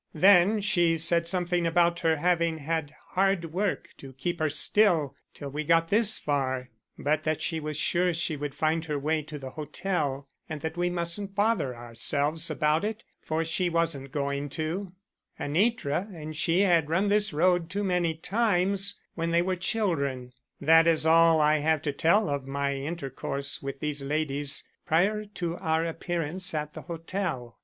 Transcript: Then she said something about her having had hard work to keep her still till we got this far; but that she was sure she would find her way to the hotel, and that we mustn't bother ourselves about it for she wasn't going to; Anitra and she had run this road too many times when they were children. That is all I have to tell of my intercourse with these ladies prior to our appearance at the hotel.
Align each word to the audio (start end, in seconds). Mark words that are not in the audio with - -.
Then 0.15 0.61
she 0.61 0.97
said 0.97 1.27
something 1.27 1.67
about 1.67 1.99
her 1.99 2.15
having 2.15 2.57
had 2.57 2.95
hard 3.09 3.53
work 3.53 3.89
to 3.97 4.13
keep 4.13 4.39
her 4.39 4.49
still 4.49 5.15
till 5.35 5.49
we 5.49 5.63
got 5.63 5.89
this 5.89 6.17
far; 6.17 6.71
but 6.97 7.23
that 7.23 7.39
she 7.39 7.59
was 7.59 7.77
sure 7.77 8.11
she 8.11 8.35
would 8.35 8.55
find 8.55 8.85
her 8.85 8.97
way 8.97 9.21
to 9.21 9.37
the 9.37 9.51
hotel, 9.51 10.27
and 10.49 10.61
that 10.61 10.75
we 10.75 10.89
mustn't 10.89 11.35
bother 11.35 11.75
ourselves 11.75 12.49
about 12.49 12.83
it 12.83 13.03
for 13.21 13.43
she 13.43 13.69
wasn't 13.69 14.11
going 14.11 14.49
to; 14.49 14.91
Anitra 15.39 16.09
and 16.15 16.35
she 16.35 16.61
had 16.61 16.89
run 16.89 17.09
this 17.09 17.31
road 17.31 17.69
too 17.69 17.83
many 17.83 18.15
times 18.15 18.97
when 19.13 19.29
they 19.29 19.43
were 19.43 19.55
children. 19.55 20.31
That 20.59 20.87
is 20.87 21.05
all 21.05 21.39
I 21.39 21.59
have 21.59 21.83
to 21.83 21.93
tell 21.93 22.27
of 22.27 22.47
my 22.47 22.73
intercourse 22.73 23.61
with 23.61 23.81
these 23.81 24.01
ladies 24.01 24.67
prior 24.83 25.25
to 25.25 25.57
our 25.57 25.85
appearance 25.85 26.55
at 26.55 26.73
the 26.73 26.81
hotel. 26.81 27.59